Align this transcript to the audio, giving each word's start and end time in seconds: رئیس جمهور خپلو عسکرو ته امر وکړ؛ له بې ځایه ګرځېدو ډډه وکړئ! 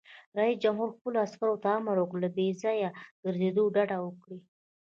رئیس 0.37 0.57
جمهور 0.63 0.89
خپلو 0.95 1.17
عسکرو 1.25 1.61
ته 1.63 1.67
امر 1.77 1.95
وکړ؛ 1.99 2.15
له 2.23 2.29
بې 2.35 2.47
ځایه 2.61 2.89
ګرځېدو 3.23 3.63
ډډه 3.75 3.97
وکړئ! 4.01 4.39